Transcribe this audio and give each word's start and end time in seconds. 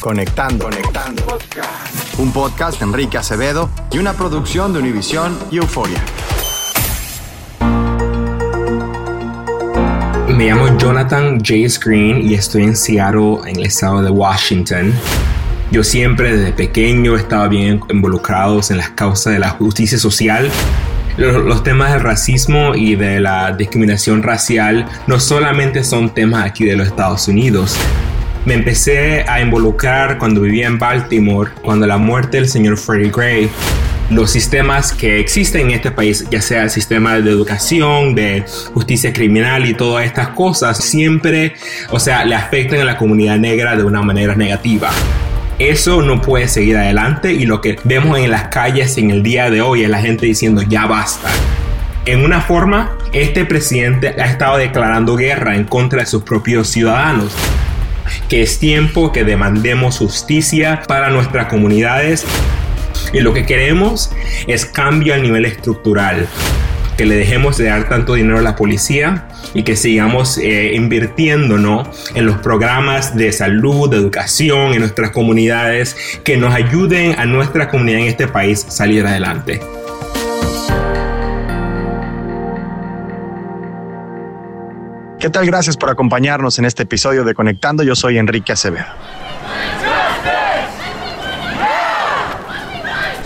Conectando, 0.00 0.64
conectando. 0.64 1.38
Un 2.16 2.32
podcast 2.32 2.78
de 2.78 2.86
Enrique 2.86 3.18
Acevedo 3.18 3.68
y 3.92 3.98
una 3.98 4.14
producción 4.14 4.72
de 4.72 4.78
Univisión 4.78 5.38
y 5.50 5.58
Euforia. 5.58 6.02
Me 10.28 10.46
llamo 10.46 10.74
Jonathan 10.78 11.38
J. 11.38 11.68
Screen 11.68 12.26
y 12.26 12.32
estoy 12.32 12.62
en 12.62 12.76
Seattle, 12.76 13.40
en 13.44 13.56
el 13.56 13.66
estado 13.66 14.00
de 14.00 14.10
Washington. 14.10 14.94
Yo 15.70 15.84
siempre 15.84 16.34
desde 16.34 16.52
pequeño 16.54 17.14
estaba 17.16 17.46
bien 17.48 17.82
involucrado 17.90 18.58
en 18.70 18.78
las 18.78 18.88
causas 18.90 19.34
de 19.34 19.38
la 19.38 19.50
justicia 19.50 19.98
social. 19.98 20.50
Los, 21.18 21.44
los 21.44 21.62
temas 21.62 21.92
del 21.92 22.00
racismo 22.00 22.74
y 22.74 22.96
de 22.96 23.20
la 23.20 23.52
discriminación 23.52 24.22
racial 24.22 24.86
no 25.06 25.20
solamente 25.20 25.84
son 25.84 26.08
temas 26.14 26.46
aquí 26.46 26.64
de 26.64 26.76
los 26.76 26.86
Estados 26.86 27.28
Unidos. 27.28 27.76
Me 28.44 28.54
empecé 28.54 29.24
a 29.28 29.40
involucrar 29.40 30.18
cuando 30.18 30.40
vivía 30.40 30.66
en 30.66 30.78
Baltimore, 30.78 31.50
cuando 31.62 31.86
la 31.86 31.98
muerte 31.98 32.38
del 32.38 32.48
señor 32.48 32.78
Freddie 32.78 33.10
Gray 33.10 33.50
los 34.10 34.32
sistemas 34.32 34.92
que 34.92 35.20
existen 35.20 35.68
en 35.68 35.70
este 35.70 35.90
país, 35.92 36.26
ya 36.30 36.42
sea 36.42 36.64
el 36.64 36.70
sistema 36.70 37.18
de 37.18 37.30
educación, 37.30 38.14
de 38.14 38.44
justicia 38.74 39.12
criminal 39.12 39.66
y 39.66 39.74
todas 39.74 40.04
estas 40.04 40.28
cosas, 40.28 40.78
siempre, 40.78 41.54
o 41.90 42.00
sea, 42.00 42.24
le 42.24 42.34
afectan 42.34 42.80
a 42.80 42.84
la 42.84 42.96
comunidad 42.96 43.38
negra 43.38 43.76
de 43.76 43.84
una 43.84 44.02
manera 44.02 44.34
negativa. 44.34 44.90
Eso 45.60 46.02
no 46.02 46.20
puede 46.20 46.48
seguir 46.48 46.76
adelante 46.76 47.32
y 47.32 47.46
lo 47.46 47.60
que 47.60 47.78
vemos 47.84 48.18
en 48.18 48.30
las 48.30 48.48
calles 48.48 48.98
en 48.98 49.10
el 49.10 49.22
día 49.22 49.50
de 49.50 49.60
hoy 49.60 49.84
es 49.84 49.90
la 49.90 50.00
gente 50.00 50.26
diciendo 50.26 50.62
ya 50.62 50.86
basta. 50.86 51.28
En 52.06 52.24
una 52.24 52.40
forma, 52.40 52.96
este 53.12 53.44
presidente 53.44 54.08
ha 54.08 54.26
estado 54.26 54.56
declarando 54.56 55.14
guerra 55.14 55.54
en 55.54 55.64
contra 55.64 56.00
de 56.00 56.06
sus 56.06 56.22
propios 56.22 56.68
ciudadanos 56.68 57.36
que 58.28 58.42
es 58.42 58.58
tiempo 58.58 59.12
que 59.12 59.24
demandemos 59.24 59.98
justicia 59.98 60.82
para 60.86 61.10
nuestras 61.10 61.46
comunidades 61.46 62.26
y 63.12 63.20
lo 63.20 63.32
que 63.32 63.46
queremos 63.46 64.10
es 64.46 64.66
cambio 64.66 65.14
a 65.14 65.18
nivel 65.18 65.44
estructural. 65.46 66.28
Que 66.96 67.06
le 67.06 67.16
dejemos 67.16 67.56
de 67.56 67.64
dar 67.64 67.88
tanto 67.88 68.14
dinero 68.14 68.38
a 68.38 68.42
la 68.42 68.56
policía 68.56 69.28
y 69.54 69.62
que 69.62 69.74
sigamos 69.74 70.36
eh, 70.36 70.72
invirtiendo 70.74 71.56
¿no? 71.56 71.90
en 72.14 72.26
los 72.26 72.38
programas 72.38 73.16
de 73.16 73.32
salud, 73.32 73.90
de 73.90 73.96
educación 73.96 74.74
en 74.74 74.80
nuestras 74.80 75.10
comunidades 75.10 75.96
que 76.24 76.36
nos 76.36 76.54
ayuden 76.54 77.18
a 77.18 77.24
nuestra 77.24 77.68
comunidad 77.68 78.00
en 78.00 78.06
este 78.06 78.28
país 78.28 78.66
salir 78.68 79.06
adelante. 79.06 79.60
¿Qué 85.20 85.28
tal? 85.28 85.44
Gracias 85.44 85.76
por 85.76 85.90
acompañarnos 85.90 86.58
en 86.58 86.64
este 86.64 86.84
episodio 86.84 87.24
de 87.24 87.34
Conectando. 87.34 87.82
Yo 87.82 87.94
soy 87.94 88.16
Enrique 88.16 88.52
Acevedo. 88.52 88.86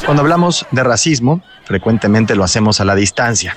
Cuando 0.04 0.22
hablamos 0.22 0.66
de 0.72 0.82
racismo, 0.82 1.40
frecuentemente 1.64 2.34
lo 2.34 2.42
hacemos 2.42 2.80
a 2.80 2.84
la 2.84 2.96
distancia, 2.96 3.56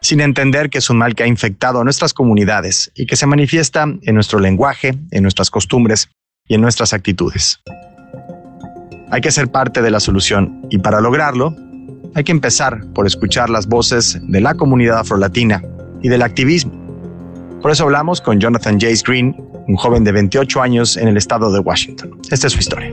sin 0.00 0.20
entender 0.20 0.68
que 0.68 0.78
es 0.78 0.90
un 0.90 0.98
mal 0.98 1.14
que 1.14 1.22
ha 1.22 1.28
infectado 1.28 1.80
a 1.80 1.84
nuestras 1.84 2.12
comunidades 2.12 2.90
y 2.96 3.06
que 3.06 3.14
se 3.14 3.26
manifiesta 3.26 3.84
en 4.02 4.14
nuestro 4.16 4.40
lenguaje, 4.40 4.98
en 5.12 5.22
nuestras 5.22 5.48
costumbres 5.48 6.08
y 6.48 6.54
en 6.56 6.62
nuestras 6.62 6.92
actitudes. 6.92 7.60
Hay 9.12 9.20
que 9.20 9.30
ser 9.30 9.46
parte 9.46 9.80
de 9.80 9.92
la 9.92 10.00
solución 10.00 10.66
y 10.70 10.78
para 10.78 11.00
lograrlo 11.00 11.54
hay 12.16 12.24
que 12.24 12.32
empezar 12.32 12.80
por 12.94 13.06
escuchar 13.06 13.48
las 13.48 13.68
voces 13.68 14.18
de 14.20 14.40
la 14.40 14.54
comunidad 14.54 14.98
afrolatina 14.98 15.62
y 16.02 16.08
del 16.08 16.22
activismo. 16.22 16.85
Por 17.66 17.72
eso 17.72 17.82
hablamos 17.82 18.20
con 18.20 18.38
Jonathan 18.38 18.78
Jace 18.78 19.02
Green, 19.04 19.34
un 19.66 19.74
joven 19.74 20.04
de 20.04 20.12
28 20.12 20.62
años 20.62 20.96
en 20.96 21.08
el 21.08 21.16
estado 21.16 21.50
de 21.50 21.58
Washington. 21.58 22.20
Esta 22.30 22.46
es 22.46 22.52
su 22.52 22.60
historia. 22.60 22.92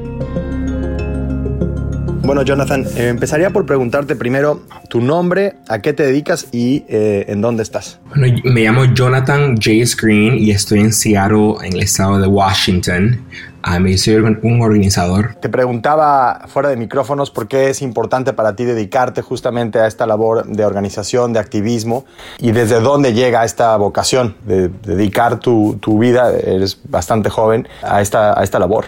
Bueno, 2.23 2.41
Jonathan, 2.41 2.83
eh, 2.95 3.09
empezaría 3.09 3.51
por 3.51 3.67
preguntarte 3.67 4.15
primero 4.15 4.63
tu 4.89 4.99
nombre, 4.99 5.57
a 5.69 5.77
qué 5.77 5.93
te 5.93 6.01
dedicas 6.01 6.47
y 6.51 6.85
eh, 6.87 7.25
en 7.27 7.39
dónde 7.41 7.61
estás. 7.61 7.99
Bueno, 8.15 8.35
me 8.45 8.63
llamo 8.63 8.85
Jonathan 8.95 9.57
J. 9.57 9.85
Screen 9.85 10.39
y 10.39 10.49
estoy 10.49 10.79
en 10.79 10.91
Seattle, 10.91 11.53
en 11.63 11.73
el 11.73 11.83
estado 11.83 12.17
de 12.17 12.25
Washington. 12.25 13.21
Ah, 13.65 13.79
me 13.79 13.97
soy 13.97 14.15
un 14.15 14.61
organizador. 14.61 15.35
Te 15.35 15.47
preguntaba 15.47 16.47
fuera 16.49 16.67
de 16.67 16.75
micrófonos 16.75 17.31
por 17.31 17.47
qué 17.47 17.69
es 17.69 17.81
importante 17.81 18.33
para 18.33 18.57
ti 18.57 18.65
dedicarte 18.65 19.21
justamente 19.21 19.79
a 19.79 19.87
esta 19.87 20.05
labor 20.05 20.45
de 20.45 20.65
organización, 20.65 21.31
de 21.31 21.39
activismo 21.39 22.03
y 22.39 22.51
desde 22.51 22.81
dónde 22.81 23.13
llega 23.13 23.45
esta 23.45 23.77
vocación 23.77 24.35
de 24.45 24.67
dedicar 24.67 25.39
tu, 25.39 25.77
tu 25.79 25.97
vida, 25.97 26.29
eres 26.31 26.77
bastante 26.89 27.29
joven, 27.29 27.65
a 27.81 28.01
esta, 28.01 28.37
a 28.37 28.43
esta 28.43 28.59
labor. 28.59 28.87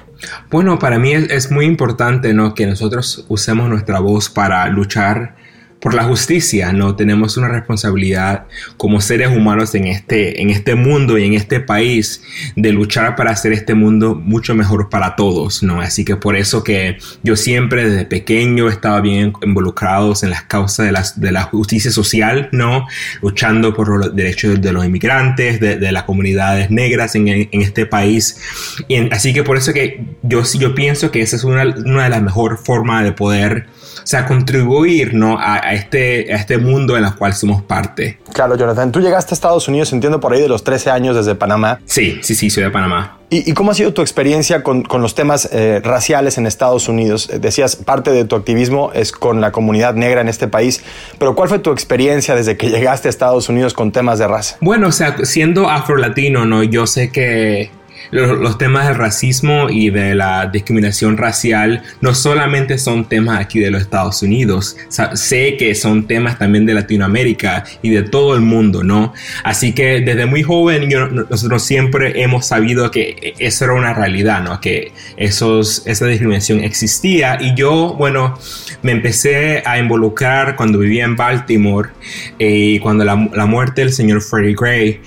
Bueno, 0.51 0.77
para 0.77 0.99
mí 0.99 1.13
es, 1.13 1.29
es 1.31 1.51
muy 1.51 1.65
importante 1.65 2.33
¿no? 2.33 2.53
que 2.53 2.65
nosotros 2.65 3.25
usemos 3.29 3.69
nuestra 3.69 4.01
voz 4.01 4.29
para 4.29 4.67
luchar 4.67 5.35
por 5.85 5.93
la 5.93 6.05
justicia, 6.05 6.73
¿no? 6.73 6.95
Tenemos 6.95 7.37
una 7.37 7.47
responsabilidad 7.47 8.47
como 8.75 9.01
seres 9.01 9.27
humanos 9.27 9.75
en 9.75 9.85
este, 9.85 10.41
en 10.41 10.49
este 10.49 10.73
mundo 10.73 11.19
y 11.19 11.25
en 11.25 11.35
este 11.35 11.59
país 11.59 12.23
de 12.55 12.71
luchar 12.71 13.15
para 13.15 13.29
hacer 13.29 13.53
este 13.53 13.75
mundo 13.75 14.15
mucho 14.15 14.55
mejor 14.55 14.89
para 14.89 15.15
todos, 15.15 15.61
¿no? 15.61 15.81
Así 15.81 16.03
que 16.03 16.15
por 16.15 16.35
eso 16.35 16.63
que 16.63 16.97
yo 17.21 17.35
siempre 17.35 17.87
desde 17.87 18.05
pequeño 18.05 18.67
estaba 18.67 18.99
bien 18.99 19.33
involucrados 19.43 20.23
en 20.23 20.31
las 20.31 20.41
causas 20.41 20.87
de, 20.87 20.91
las, 20.91 21.21
de 21.21 21.31
la 21.31 21.43
justicia 21.43 21.91
social, 21.91 22.49
¿no? 22.51 22.87
Luchando 23.21 23.75
por 23.75 23.87
los 23.87 24.15
derechos 24.15 24.59
de 24.59 24.73
los 24.73 24.83
inmigrantes, 24.85 25.59
de, 25.59 25.75
de 25.77 25.91
las 25.91 26.05
comunidades 26.05 26.71
negras 26.71 27.13
en, 27.13 27.27
en 27.27 27.61
este 27.61 27.85
país. 27.85 28.39
Y 28.87 28.95
así 29.13 29.35
que 29.35 29.43
por 29.43 29.55
eso 29.55 29.71
que 29.71 30.03
yo, 30.23 30.41
yo 30.57 30.73
pienso 30.73 31.11
que 31.11 31.21
esa 31.21 31.35
es 31.35 31.43
una, 31.43 31.61
una 31.61 32.05
de 32.05 32.09
las 32.09 32.23
mejores 32.23 32.59
formas 32.59 33.03
de 33.03 33.11
poder 33.11 33.67
sea, 34.07 34.25
contribuir 34.25 35.13
¿no? 35.13 35.39
a, 35.39 35.55
a, 35.55 35.73
este, 35.73 36.33
a 36.33 36.37
este 36.37 36.57
mundo 36.57 36.97
en 36.97 37.05
el 37.05 37.15
cual 37.15 37.33
somos 37.33 37.61
parte. 37.63 38.19
Claro, 38.33 38.55
Jonathan, 38.55 38.91
tú 38.91 38.99
llegaste 38.99 39.33
a 39.33 39.35
Estados 39.35 39.67
Unidos, 39.67 39.91
entiendo, 39.93 40.19
por 40.19 40.33
ahí 40.33 40.41
de 40.41 40.49
los 40.49 40.63
13 40.63 40.91
años 40.91 41.15
desde 41.15 41.35
Panamá. 41.35 41.79
Sí, 41.85 42.19
sí, 42.21 42.35
sí, 42.35 42.49
soy 42.49 42.63
de 42.63 42.69
Panamá. 42.69 43.17
¿Y, 43.29 43.49
y 43.49 43.53
cómo 43.53 43.71
ha 43.71 43.73
sido 43.73 43.93
tu 43.93 44.01
experiencia 44.01 44.61
con, 44.61 44.83
con 44.83 45.01
los 45.01 45.15
temas 45.15 45.49
eh, 45.51 45.81
raciales 45.83 46.37
en 46.37 46.45
Estados 46.45 46.87
Unidos? 46.87 47.29
Eh, 47.31 47.39
decías, 47.39 47.75
parte 47.75 48.11
de 48.11 48.25
tu 48.25 48.35
activismo 48.35 48.91
es 48.93 49.11
con 49.11 49.41
la 49.41 49.51
comunidad 49.51 49.95
negra 49.95 50.21
en 50.21 50.27
este 50.27 50.47
país, 50.47 50.83
pero 51.17 51.35
¿cuál 51.35 51.49
fue 51.49 51.59
tu 51.59 51.71
experiencia 51.71 52.35
desde 52.35 52.57
que 52.57 52.69
llegaste 52.69 53.07
a 53.07 53.09
Estados 53.09 53.49
Unidos 53.49 53.73
con 53.73 53.91
temas 53.91 54.19
de 54.19 54.27
raza? 54.27 54.57
Bueno, 54.61 54.89
o 54.89 54.91
sea, 54.91 55.17
siendo 55.23 55.69
afro-latino, 55.69 56.45
¿no? 56.45 56.63
Yo 56.63 56.85
sé 56.85 57.11
que 57.11 57.71
los, 58.11 58.57
temas 58.57 58.87
del 58.87 58.95
racismo 58.95 59.69
y 59.69 59.89
de 59.89 60.15
la 60.15 60.47
discriminación 60.47 61.17
racial 61.17 61.83
no 62.01 62.13
solamente 62.13 62.77
son 62.77 63.05
temas 63.05 63.39
aquí 63.39 63.59
de 63.59 63.71
los 63.71 63.81
Estados 63.81 64.21
Unidos, 64.21 64.77
sé 65.13 65.57
que 65.57 65.75
son 65.75 66.07
temas 66.07 66.37
también 66.39 66.65
de 66.65 66.73
Latinoamérica 66.73 67.65
y 67.81 67.89
de 67.89 68.03
todo 68.03 68.35
el 68.35 68.41
mundo, 68.41 68.83
¿no? 68.83 69.13
Así 69.43 69.73
que 69.73 70.01
desde 70.01 70.25
muy 70.25 70.43
joven 70.43 70.89
nosotros 71.29 71.63
siempre 71.63 72.21
hemos 72.21 72.45
sabido 72.45 72.91
que 72.91 73.33
eso 73.39 73.65
era 73.65 73.73
una 73.73 73.93
realidad, 73.93 74.43
¿no? 74.43 74.61
Que 74.61 74.91
esos, 75.17 75.83
esa 75.85 76.05
discriminación 76.05 76.63
existía 76.63 77.37
y 77.41 77.55
yo, 77.55 77.95
bueno, 77.97 78.37
me 78.81 78.91
empecé 78.91 79.63
a 79.65 79.79
involucrar 79.79 80.55
cuando 80.55 80.79
vivía 80.79 81.05
en 81.05 81.15
Baltimore 81.15 81.89
y 82.37 82.75
eh, 82.75 82.79
cuando 82.81 83.03
la, 83.03 83.29
la, 83.33 83.45
muerte 83.45 83.81
del 83.81 83.91
señor 83.91 84.21
Freddie 84.21 84.55
Gray 84.55 85.01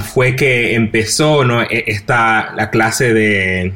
fue 0.00 0.36
que 0.36 0.74
empezó, 0.74 1.44
¿no? 1.44 1.62
Esta 1.62 2.37
la 2.54 2.70
clase 2.70 3.12
de, 3.12 3.74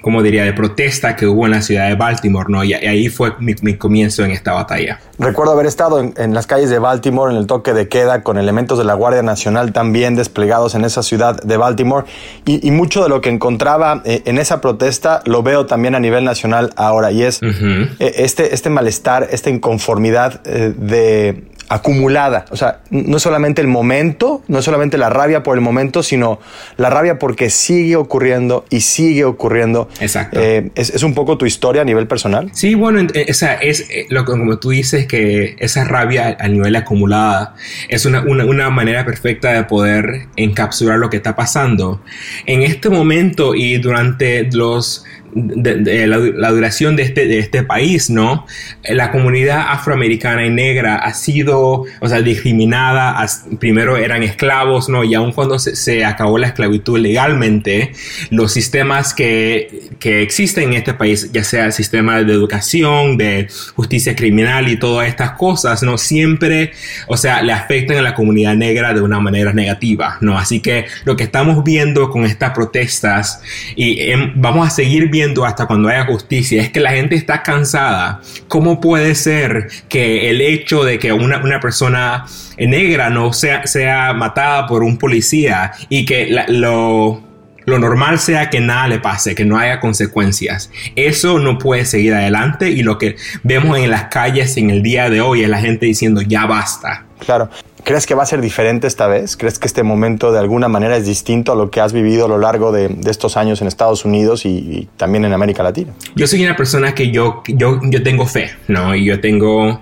como 0.00 0.22
diría, 0.22 0.44
de 0.44 0.52
protesta 0.52 1.16
que 1.16 1.26
hubo 1.26 1.46
en 1.46 1.52
la 1.52 1.62
ciudad 1.62 1.88
de 1.88 1.94
Baltimore, 1.94 2.46
¿no? 2.48 2.62
Y, 2.62 2.72
ahí 2.72 3.08
fue 3.08 3.32
mi, 3.40 3.54
mi 3.62 3.74
comienzo 3.74 4.24
en 4.24 4.30
esta 4.30 4.52
batalla. 4.52 5.00
Recuerdo 5.18 5.52
haber 5.52 5.66
estado 5.66 6.00
en, 6.00 6.14
en, 6.16 6.34
las 6.34 6.46
calles 6.46 6.70
de 6.70 6.78
Baltimore 6.78 7.32
en 7.32 7.38
el 7.38 7.46
toque 7.46 7.72
de 7.74 7.88
queda 7.88 8.22
con 8.22 8.38
elementos 8.38 8.78
de 8.78 8.84
la 8.84 8.94
Guardia 8.94 9.22
Nacional 9.22 9.72
también 9.72 10.14
desplegados 10.14 10.74
en 10.74 10.84
esa 10.84 11.02
ciudad 11.02 11.40
de 11.42 11.56
Baltimore 11.56 12.06
y, 12.46 12.66
y 12.66 12.70
mucho 12.70 13.02
de 13.02 13.08
lo 13.08 13.20
que 13.20 13.28
encontraba 13.28 14.02
eh, 14.04 14.22
en 14.24 14.38
esa 14.38 14.60
protesta 14.60 15.20
lo 15.24 15.42
veo 15.42 15.66
también 15.66 15.94
a 15.94 16.00
nivel 16.00 16.24
nacional 16.24 16.70
ahora 16.76 17.10
y 17.10 17.24
es 17.24 17.42
uh 17.42 17.46
-huh. 17.46 17.96
este, 17.98 18.54
este 18.54 18.70
malestar, 18.70 19.28
esta 19.30 19.50
inconformidad 19.50 20.40
eh, 20.44 20.72
de 20.76 21.48
acumulada. 21.68 22.44
O 22.50 22.56
sea, 22.56 22.80
no 22.90 23.18
solamente 23.18 23.60
el 23.60 23.68
momento, 23.68 24.42
no 24.48 24.62
solamente 24.62 24.98
la 24.98 25.10
rabia 25.10 25.42
por 25.42 25.56
el 25.56 25.60
momento, 25.60 26.02
sino 26.02 26.40
la 26.76 26.90
rabia 26.90 27.18
porque 27.18 27.50
sigue 27.50 27.96
ocurriendo 27.96 28.64
y 28.70 28.80
sigue 28.80 29.24
ocurriendo. 29.24 29.88
Exacto. 30.00 30.40
Eh, 30.40 30.70
¿es, 30.74 30.90
¿es, 30.90 31.02
un 31.02 31.14
poco 31.14 31.38
tu 31.38 31.46
historia 31.46 31.82
a 31.82 31.84
nivel 31.84 32.06
personal? 32.06 32.50
Sí, 32.52 32.74
bueno, 32.74 33.06
o 33.28 33.34
sea, 33.34 33.54
es 33.54 33.88
eh, 33.90 34.06
lo 34.10 34.24
como 34.24 34.58
tú 34.58 34.70
dices, 34.70 35.06
que 35.06 35.56
esa 35.58 35.84
rabia 35.84 36.36
a 36.38 36.48
nivel 36.48 36.76
acumulada 36.76 37.54
es 37.88 38.06
una, 38.06 38.22
una, 38.22 38.44
una 38.44 38.70
manera 38.70 39.04
perfecta 39.04 39.52
de 39.52 39.64
poder 39.64 40.28
encapsular 40.36 40.98
lo 40.98 41.10
que 41.10 41.18
está 41.18 41.36
pasando. 41.36 42.02
En 42.46 42.62
este 42.62 42.88
momento 42.88 43.54
y 43.54 43.78
durante 43.78 44.48
los 44.52 45.04
de, 45.34 45.76
de 45.76 46.06
la, 46.06 46.18
la, 46.18 46.50
duración 46.50 46.96
de 46.96 47.02
este, 47.02 47.26
de 47.26 47.38
este 47.38 47.62
país, 47.62 48.10
¿no? 48.10 48.46
La 48.88 49.10
comunidad 49.10 49.66
afroamericana 49.68 50.46
y 50.46 50.50
negra 50.50 50.96
ha 50.96 51.12
sido, 51.14 51.84
o 52.00 52.08
sea, 52.08 52.22
discriminada, 52.22 53.24
primero 53.60 53.96
eran 53.96 54.22
esclavos, 54.22 54.88
¿no? 54.88 55.04
Y 55.04 55.14
aun 55.14 55.32
cuando 55.32 55.58
se, 55.58 55.76
se 55.76 56.04
acabó 56.04 56.38
la 56.38 56.48
esclavitud 56.48 56.98
legalmente, 56.98 57.92
los 58.30 58.52
sistemas 58.52 59.14
que, 59.14 59.88
que, 59.98 60.22
existen 60.22 60.68
en 60.70 60.74
este 60.74 60.94
país, 60.94 61.30
ya 61.32 61.44
sea 61.44 61.66
el 61.66 61.72
sistema 61.72 62.22
de 62.22 62.32
educación, 62.32 63.16
de 63.18 63.48
justicia 63.74 64.16
criminal 64.16 64.68
y 64.68 64.76
todas 64.76 65.08
estas 65.08 65.32
cosas, 65.32 65.82
¿no? 65.82 65.98
Siempre, 65.98 66.72
o 67.06 67.16
sea, 67.16 67.42
le 67.42 67.52
afectan 67.52 67.98
a 67.98 68.02
la 68.02 68.14
comunidad 68.14 68.56
negra 68.56 68.94
de 68.94 69.00
una 69.00 69.20
manera 69.20 69.52
negativa, 69.52 70.18
¿no? 70.20 70.38
Así 70.38 70.60
que 70.60 70.86
lo 71.04 71.16
que 71.16 71.24
estamos 71.24 71.62
viendo 71.64 72.10
con 72.10 72.24
estas 72.24 72.52
protestas 72.52 73.42
y 73.76 74.00
eh, 74.00 74.32
vamos 74.34 74.66
a 74.66 74.70
seguir 74.70 75.08
viendo 75.08 75.17
hasta 75.44 75.66
cuando 75.66 75.88
haya 75.88 76.04
justicia 76.06 76.62
es 76.62 76.70
que 76.70 76.80
la 76.80 76.90
gente 76.90 77.14
está 77.14 77.42
cansada. 77.42 78.20
¿Cómo 78.48 78.80
puede 78.80 79.14
ser 79.14 79.68
que 79.88 80.30
el 80.30 80.40
hecho 80.40 80.84
de 80.84 80.98
que 80.98 81.12
una, 81.12 81.38
una 81.38 81.60
persona 81.60 82.26
negra 82.58 83.10
no 83.10 83.32
sea, 83.32 83.66
sea 83.66 84.12
matada 84.12 84.66
por 84.66 84.82
un 84.82 84.98
policía 84.98 85.72
y 85.88 86.04
que 86.04 86.28
lo, 86.48 87.22
lo 87.64 87.78
normal 87.78 88.18
sea 88.18 88.50
que 88.50 88.60
nada 88.60 88.88
le 88.88 88.98
pase, 88.98 89.34
que 89.34 89.44
no 89.44 89.58
haya 89.58 89.80
consecuencias. 89.80 90.70
Eso 90.96 91.38
no 91.38 91.58
puede 91.58 91.84
seguir 91.84 92.14
adelante 92.14 92.70
y 92.70 92.82
lo 92.82 92.98
que 92.98 93.16
vemos 93.42 93.78
en 93.78 93.90
las 93.90 94.04
calles 94.04 94.56
en 94.56 94.70
el 94.70 94.82
día 94.82 95.10
de 95.10 95.20
hoy 95.20 95.42
es 95.42 95.48
la 95.48 95.60
gente 95.60 95.86
diciendo 95.86 96.22
ya 96.22 96.46
basta. 96.46 97.04
Claro. 97.24 97.50
¿Crees 97.84 98.06
que 98.06 98.14
va 98.14 98.22
a 98.22 98.26
ser 98.26 98.40
diferente 98.40 98.86
esta 98.86 99.06
vez? 99.06 99.36
¿Crees 99.36 99.58
que 99.58 99.66
este 99.66 99.82
momento 99.82 100.32
de 100.32 100.38
alguna 100.38 100.68
manera 100.68 100.96
es 100.96 101.06
distinto 101.06 101.52
a 101.52 101.56
lo 101.56 101.70
que 101.70 101.80
has 101.80 101.92
vivido 101.92 102.26
a 102.26 102.28
lo 102.28 102.38
largo 102.38 102.72
de, 102.72 102.88
de 102.88 103.10
estos 103.10 103.36
años 103.36 103.60
en 103.60 103.68
Estados 103.68 104.04
Unidos 104.04 104.44
y, 104.44 104.48
y, 104.48 104.88
también 104.96 105.24
en 105.24 105.32
América 105.32 105.62
Latina? 105.62 105.92
Yo 106.14 106.26
soy 106.26 106.44
una 106.44 106.56
persona 106.56 106.94
que 106.94 107.10
yo, 107.10 107.42
yo, 107.46 107.80
yo 107.84 108.02
tengo 108.02 108.26
fe, 108.26 108.50
¿no? 108.68 108.94
Y 108.94 109.04
yo 109.04 109.20
tengo... 109.20 109.80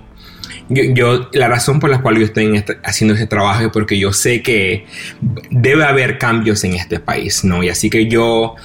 Yo, 0.69 0.83
yo, 0.93 1.29
la 1.31 1.47
razón 1.47 1.79
por 1.79 1.89
la 1.89 2.01
cual 2.01 2.17
yo 2.17 2.25
estoy 2.25 2.53
este, 2.57 2.77
haciendo 2.83 3.13
este 3.13 3.25
trabajo 3.25 3.61
es 3.61 3.69
porque 3.71 3.97
yo 3.97 4.11
sé 4.11 4.41
que 4.41 4.85
debe 5.49 5.85
haber 5.85 6.17
cambios 6.17 6.63
en 6.65 6.73
este 6.73 6.99
país, 6.99 7.45
¿no? 7.45 7.63
Y 7.63 7.69
así 7.69 7.89
que 7.89 8.07
yo 8.07 8.55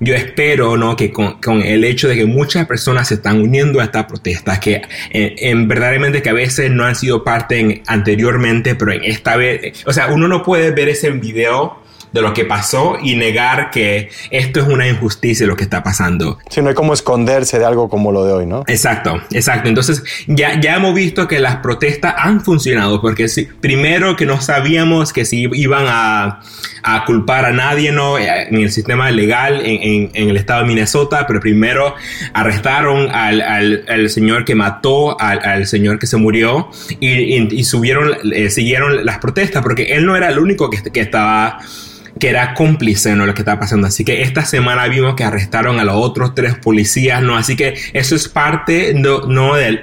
yo 0.00 0.14
espero 0.14 0.76
¿no? 0.76 0.96
que 0.96 1.12
con, 1.12 1.40
con, 1.40 1.62
el 1.62 1.84
hecho 1.84 2.08
de 2.08 2.16
que 2.16 2.26
muchas 2.26 2.66
personas 2.66 3.08
se 3.08 3.14
están 3.14 3.40
uniendo 3.40 3.80
a 3.80 3.84
esta 3.84 4.06
protesta, 4.06 4.60
que 4.60 4.82
en, 5.10 5.32
en 5.36 5.68
verdaderamente 5.68 6.22
que 6.22 6.30
a 6.30 6.34
veces 6.34 6.70
no 6.70 6.84
han 6.84 6.94
sido 6.94 7.24
parte 7.24 7.58
en, 7.58 7.82
anteriormente, 7.86 8.74
pero 8.74 8.92
en 8.92 9.04
esta 9.04 9.36
vez, 9.36 9.84
o 9.86 9.92
sea, 9.92 10.08
uno 10.08 10.28
no 10.28 10.42
puede 10.42 10.70
ver 10.70 10.88
ese 10.88 11.10
video 11.10 11.87
de 12.12 12.22
lo 12.22 12.32
que 12.32 12.44
pasó 12.44 12.96
y 13.02 13.16
negar 13.16 13.70
que 13.70 14.10
esto 14.30 14.60
es 14.60 14.66
una 14.66 14.88
injusticia 14.88 15.46
lo 15.46 15.56
que 15.56 15.64
está 15.64 15.82
pasando. 15.82 16.38
Sí, 16.48 16.62
no 16.62 16.68
hay 16.68 16.74
como 16.74 16.92
esconderse 16.92 17.58
de 17.58 17.64
algo 17.64 17.88
como 17.88 18.12
lo 18.12 18.24
de 18.24 18.32
hoy, 18.32 18.46
¿no? 18.46 18.64
Exacto, 18.66 19.20
exacto. 19.30 19.68
Entonces 19.68 20.02
ya, 20.26 20.60
ya 20.60 20.76
hemos 20.76 20.94
visto 20.94 21.28
que 21.28 21.38
las 21.38 21.56
protestas 21.56 22.14
han 22.16 22.40
funcionado 22.40 23.00
porque 23.00 23.28
si, 23.28 23.44
primero 23.44 24.16
que 24.16 24.26
no 24.26 24.40
sabíamos 24.40 25.12
que 25.12 25.24
si 25.24 25.48
iban 25.52 25.86
a, 25.88 26.40
a 26.82 27.04
culpar 27.04 27.44
a 27.44 27.52
nadie 27.52 27.92
¿no? 27.92 28.18
en 28.18 28.54
el 28.54 28.70
sistema 28.70 29.10
legal 29.10 29.60
en, 29.64 29.82
en, 29.82 30.10
en, 30.14 30.28
el 30.28 30.36
estado 30.36 30.62
de 30.62 30.68
Minnesota, 30.68 31.26
pero 31.26 31.40
primero 31.40 31.94
arrestaron 32.32 33.10
al, 33.10 33.40
al, 33.40 33.84
al 33.88 34.10
señor 34.10 34.44
que 34.44 34.54
mató 34.54 35.20
al, 35.20 35.40
al, 35.40 35.66
señor 35.66 35.98
que 35.98 36.06
se 36.06 36.16
murió 36.16 36.70
y, 37.00 37.08
y, 37.08 37.48
y 37.50 37.64
subieron, 37.64 38.16
eh, 38.32 38.50
siguieron 38.50 39.04
las 39.04 39.18
protestas 39.18 39.62
porque 39.62 39.94
él 39.94 40.06
no 40.06 40.16
era 40.16 40.28
el 40.28 40.38
único 40.38 40.70
que, 40.70 40.82
que 40.90 41.00
estaba 41.00 41.58
que 42.18 42.28
era 42.28 42.54
cómplice 42.54 43.14
¿no? 43.14 43.26
lo 43.26 43.34
que 43.34 43.42
estaba 43.42 43.60
pasando. 43.60 43.86
Así 43.86 44.04
que 44.04 44.22
esta 44.22 44.44
semana 44.44 44.86
vimos 44.88 45.14
que 45.14 45.24
arrestaron 45.24 45.78
a 45.78 45.84
los 45.84 45.96
otros 45.96 46.34
tres 46.34 46.54
policías, 46.56 47.22
¿no? 47.22 47.36
Así 47.36 47.56
que 47.56 47.74
eso 47.92 48.14
es 48.14 48.28
parte 48.28 48.92
no, 48.94 49.26
no 49.26 49.54
del 49.54 49.82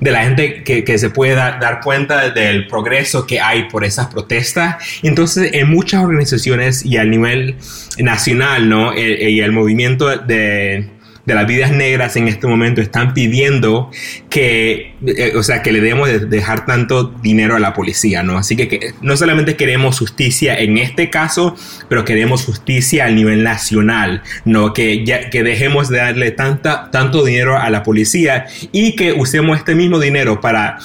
de 0.00 0.10
la 0.10 0.24
gente 0.24 0.64
que, 0.64 0.84
que 0.84 0.98
se 0.98 1.08
puede 1.10 1.34
dar, 1.34 1.80
cuenta 1.80 2.30
del 2.30 2.66
progreso 2.66 3.26
que 3.26 3.40
hay 3.40 3.68
por 3.68 3.84
esas 3.84 4.08
protestas. 4.08 4.76
Entonces, 5.02 5.50
en 5.54 5.70
muchas 5.70 6.02
organizaciones 6.02 6.84
y 6.84 6.96
a 6.96 7.04
nivel 7.04 7.56
nacional, 7.98 8.68
¿no? 8.68 8.92
El, 8.92 9.28
y 9.28 9.40
el 9.40 9.52
movimiento 9.52 10.08
de, 10.08 10.90
de 11.26 11.34
las 11.34 11.46
vidas 11.46 11.70
negras 11.70 12.16
en 12.16 12.28
este 12.28 12.46
momento 12.46 12.80
están 12.80 13.14
pidiendo 13.14 13.90
que, 14.28 14.94
eh, 15.06 15.32
o 15.36 15.42
sea, 15.42 15.62
que 15.62 15.72
le 15.72 15.80
debemos 15.80 16.08
de 16.08 16.20
dejar 16.20 16.66
tanto 16.66 17.04
dinero 17.22 17.56
a 17.56 17.58
la 17.58 17.72
policía, 17.72 18.22
¿no? 18.22 18.38
Así 18.38 18.56
que, 18.56 18.94
no 19.00 19.16
solamente 19.16 19.56
queremos 19.56 19.98
justicia 19.98 20.58
en 20.58 20.78
este 20.78 21.10
caso, 21.10 21.56
pero 21.88 22.04
queremos 22.04 22.44
justicia 22.44 23.06
a 23.06 23.10
nivel 23.10 23.42
nacional, 23.42 24.22
¿no? 24.44 24.72
Que, 24.72 25.04
ya, 25.04 25.30
que 25.30 25.42
dejemos 25.42 25.88
de 25.88 25.98
darle 25.98 26.30
tanta, 26.30 26.90
tanto 26.90 27.24
dinero 27.24 27.58
a 27.58 27.70
la 27.70 27.82
policía 27.82 28.46
y 28.72 28.94
que 28.96 29.12
usemos 29.12 29.58
este 29.58 29.74
mismo 29.74 29.98
dinero 29.98 30.40
para 30.40 30.78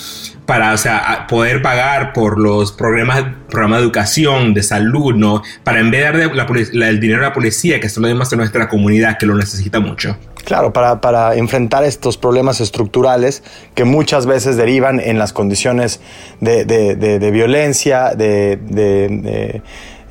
para 0.50 0.74
o 0.74 0.78
sea, 0.78 1.28
poder 1.30 1.62
pagar 1.62 2.12
por 2.12 2.40
los 2.40 2.72
programas, 2.72 3.24
programas 3.50 3.82
de 3.82 3.84
educación, 3.84 4.56
de 4.56 4.64
salud, 4.64 5.14
¿no? 5.14 5.44
Para 5.64 5.80
en 5.80 5.92
vez 5.92 6.12
de 6.12 6.28
dar 6.28 6.90
el 6.90 7.00
dinero 7.00 7.20
a 7.22 7.28
la 7.28 7.34
policía, 7.34 7.80
que 7.80 7.88
se 7.88 8.00
lo 8.02 8.08
demos 8.08 8.34
a 8.34 8.36
nuestra 8.36 8.68
comunidad 8.68 9.20
que 9.20 9.28
lo 9.28 9.36
necesita 9.36 9.80
mucho. 9.80 10.18
Claro, 10.46 10.74
para, 10.74 11.02
para, 11.02 11.36
enfrentar 11.36 11.84
estos 11.84 12.18
problemas 12.18 12.62
estructurales 12.62 13.44
que 13.76 13.84
muchas 13.84 14.26
veces 14.26 14.58
derivan 14.58 15.00
en 15.00 15.20
las 15.20 15.34
condiciones 15.34 16.02
de, 16.40 16.66
de, 16.66 16.96
de 16.96 17.32
violencia, 17.32 18.16
de, 18.16 19.62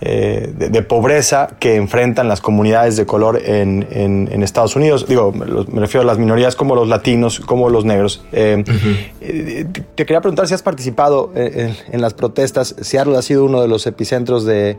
eh, 0.01 0.53
de, 0.57 0.83
pobreza 0.83 1.49
que 1.59 1.75
enfrentan 1.75 2.29
las 2.29 2.41
comunidades 2.41 2.97
de 2.97 3.05
color 3.05 3.41
en, 3.45 3.87
en, 3.91 4.43
Estados 4.43 4.77
Unidos. 4.77 5.07
Digo, 5.09 5.33
me 5.33 5.81
refiero 5.81 6.03
a 6.03 6.05
las 6.05 6.19
minorías 6.19 6.55
como 6.55 6.77
los 6.77 6.89
latinos, 6.89 7.41
como 7.41 7.69
los 7.69 7.85
negros. 7.85 8.23
Eh, 8.33 8.63
eh, 9.21 9.67
te 9.95 10.07
quería 10.07 10.21
preguntar 10.21 10.47
si 10.47 10.55
has 10.55 10.63
participado 10.63 11.33
en, 11.35 11.75
en 11.91 12.01
las 12.01 12.15
protestas. 12.15 12.77
Seattle 12.81 13.17
ha 13.17 13.23
sido 13.23 13.45
uno 13.45 13.61
de 13.61 13.69
los 13.69 13.87
epicentros 13.87 14.45
de 14.45 14.79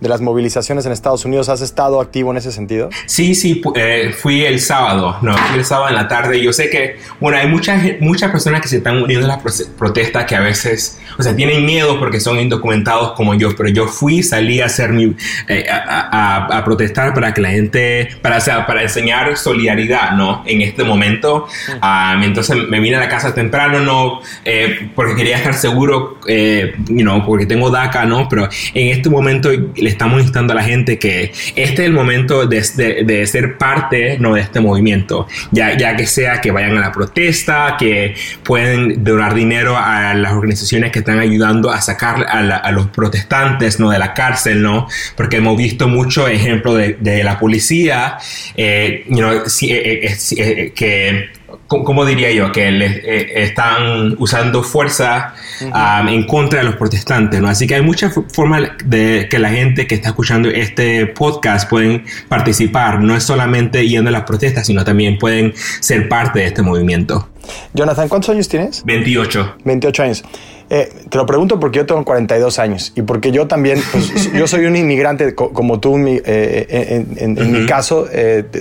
de 0.00 0.08
las 0.08 0.20
movilizaciones 0.20 0.84
en 0.86 0.92
Estados 0.92 1.24
Unidos. 1.24 1.48
¿Has 1.48 1.62
estado 1.62 2.00
activo 2.00 2.30
en 2.30 2.36
ese 2.36 2.52
sentido? 2.52 2.90
Sí, 3.06 3.34
sí, 3.34 3.62
eh, 3.74 4.14
fui 4.16 4.44
el 4.44 4.60
sábado, 4.60 5.16
no, 5.22 5.36
fui 5.36 5.58
el 5.58 5.64
sábado 5.64 5.88
en 5.88 5.94
la 5.94 6.08
tarde. 6.08 6.42
Yo 6.42 6.52
sé 6.52 6.68
que, 6.68 6.98
bueno, 7.20 7.38
hay 7.38 7.48
muchas, 7.48 7.82
muchas 8.00 8.30
personas 8.30 8.60
que 8.60 8.68
se 8.68 8.78
están 8.78 9.02
uniendo 9.02 9.26
a 9.26 9.36
las 9.36 9.62
protestas 9.78 10.26
que 10.26 10.36
a 10.36 10.40
veces, 10.40 11.00
o 11.18 11.22
sea, 11.22 11.34
tienen 11.34 11.64
miedo 11.64 11.98
porque 11.98 12.20
son 12.20 12.38
indocumentados 12.38 13.12
como 13.12 13.34
yo, 13.34 13.54
pero 13.56 13.68
yo 13.70 13.86
fui, 13.86 14.22
salí 14.22 14.60
a 14.60 14.66
hacer 14.66 14.90
mi, 14.90 15.14
eh, 15.48 15.66
a, 15.70 16.62
protestar 16.64 17.14
para 17.14 17.32
que 17.32 17.40
la 17.40 17.50
gente, 17.50 18.08
para, 18.20 18.38
o 18.38 18.40
sea, 18.40 18.66
para 18.66 18.82
enseñar 18.82 19.36
solidaridad, 19.36 20.12
¿no? 20.12 20.42
En 20.46 20.60
este 20.62 20.82
momento. 20.84 21.46
Um, 21.82 22.22
entonces 22.22 22.56
me 22.68 22.80
vine 22.80 22.96
a 22.96 23.00
la 23.00 23.08
casa 23.08 23.32
temprano, 23.34 23.80
¿no? 23.80 24.20
Eh, 24.44 24.90
porque 24.94 25.14
quería 25.14 25.36
estar 25.36 25.54
seguro, 25.54 26.18
you 26.26 27.02
know, 27.02 27.24
porque 27.24 27.46
tengo 27.46 27.70
DACA, 27.70 28.04
¿no? 28.04 28.28
Pero 28.28 28.48
en 28.74 28.88
este 28.88 29.08
momento 29.08 29.50
estamos 29.88 30.22
instando 30.22 30.52
a 30.52 30.56
la 30.56 30.62
gente 30.62 30.98
que 30.98 31.32
este 31.54 31.82
es 31.82 31.86
el 31.86 31.92
momento 31.92 32.46
de, 32.46 32.60
de, 33.04 33.26
ser 33.26 33.58
parte 33.58 34.18
¿no? 34.18 34.34
de 34.34 34.40
este 34.40 34.60
movimiento, 34.60 35.26
ya, 35.50 35.76
ya 35.76 35.96
que 35.96 36.06
sea 36.06 36.40
que 36.40 36.50
vayan 36.50 36.76
a 36.76 36.80
la 36.80 36.92
protesta, 36.92 37.76
que 37.78 38.14
pueden 38.42 39.02
donar 39.04 39.34
dinero 39.34 39.76
a 39.76 40.14
las 40.14 40.32
organizaciones 40.32 40.92
que 40.92 41.00
están 41.00 41.18
ayudando 41.18 41.70
a 41.70 41.80
sacar 41.80 42.26
a, 42.28 42.70
los 42.72 42.88
protestantes 42.88 43.80
¿no? 43.80 43.90
de 43.90 43.98
la 43.98 44.14
cárcel, 44.14 44.62
¿no? 44.62 44.88
porque 45.16 45.36
hemos 45.36 45.56
visto 45.56 45.88
mucho 45.88 46.28
ejemplo 46.28 46.74
de, 46.74 46.96
la 47.24 47.38
policía 47.38 48.18
eh, 48.56 49.04
you 49.08 49.16
know, 49.16 49.48
si, 49.48 49.72
eh, 49.72 50.14
eh, 50.36 50.72
que 50.74 51.30
¿cómo 51.66 52.04
diría 52.04 52.30
yo? 52.32 52.52
Que 52.52 52.68
eh, 52.68 53.42
están 53.42 54.14
usando 54.18 54.62
fuerza 54.62 55.34
um, 55.62 56.08
en 56.08 56.26
contra 56.26 56.60
de 56.60 56.64
los 56.64 56.76
protestantes, 56.76 57.40
¿no? 57.40 57.48
Así 57.48 57.66
que 57.66 57.76
hay 57.76 57.82
muchas 57.82 58.12
formas 58.32 58.62
de 58.84 59.28
que 59.30 59.38
la 59.38 59.50
gente 59.50 59.86
que 59.86 59.96
está 59.96 60.08
escuchando 60.08 60.48
este 60.48 61.06
podcast 61.06 61.68
pueden 61.68 62.04
participar, 62.28 63.00
no 63.00 63.16
es 63.16 63.24
solamente 63.24 63.86
yendo 63.86 64.08
a 64.08 64.12
las 64.12 64.24
protestas, 64.24 64.66
sino 64.66 64.84
también 64.84 65.18
pueden 65.18 65.54
ser 65.80 66.08
parte 66.08 66.40
de 66.40 66.46
este 66.46 66.62
movimiento. 66.62 67.28
Jonathan, 67.74 68.08
¿cuántos 68.08 68.30
años 68.30 68.48
tienes? 68.48 68.84
28. 68.84 69.56
28 69.64 70.02
años. 70.02 70.24
Eh, 70.68 70.92
te 71.08 71.16
lo 71.16 71.26
pregunto 71.26 71.60
porque 71.60 71.78
yo 71.78 71.86
tengo 71.86 72.04
42 72.04 72.58
años 72.58 72.92
y 72.96 73.02
porque 73.02 73.30
yo 73.30 73.46
también, 73.46 73.80
pues, 73.92 74.32
yo 74.34 74.48
soy 74.48 74.64
un 74.66 74.74
inmigrante 74.74 75.34
como 75.34 75.78
tú, 75.78 75.96
eh, 75.98 76.22
eh, 76.26 77.06
en, 77.18 77.52
mi 77.52 77.66
caso, 77.66 78.08